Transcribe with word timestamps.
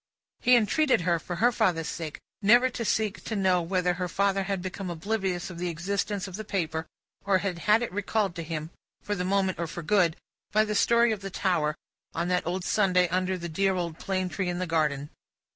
He 0.39 0.55
entreated 0.55 1.01
her, 1.01 1.19
for 1.19 1.35
her 1.35 1.51
father's 1.51 1.87
sake, 1.87 2.17
never 2.41 2.71
to 2.71 2.83
seek 2.83 3.23
to 3.25 3.35
know 3.35 3.61
whether 3.61 3.93
her 3.93 4.07
father 4.07 4.41
had 4.45 4.59
become 4.59 4.89
oblivious 4.89 5.51
of 5.51 5.59
the 5.59 5.69
existence 5.69 6.27
of 6.27 6.37
the 6.37 6.43
paper, 6.43 6.87
or 7.23 7.37
had 7.37 7.59
had 7.69 7.83
it 7.83 7.91
recalled 7.91 8.33
to 8.37 8.41
him 8.43 8.71
(for 9.03 9.13
the 9.13 9.23
moment, 9.23 9.59
or 9.59 9.67
for 9.67 9.83
good), 9.83 10.17
by 10.51 10.65
the 10.65 10.73
story 10.73 11.11
of 11.11 11.21
the 11.21 11.29
Tower, 11.29 11.75
on 12.15 12.29
that 12.29 12.47
old 12.47 12.63
Sunday 12.65 13.09
under 13.09 13.37
the 13.37 13.47
dear 13.47 13.75
old 13.75 13.99
plane 13.99 14.27
tree 14.27 14.49
in 14.49 14.57
the 14.57 14.65
garden. 14.65 15.11